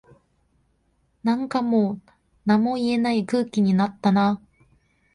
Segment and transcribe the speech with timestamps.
[1.21, 2.01] なんかもう
[2.47, 4.41] 何も言えない空気になったな